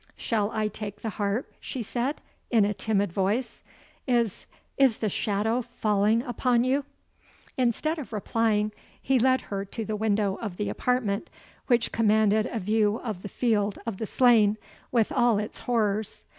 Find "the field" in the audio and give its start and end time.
13.21-13.77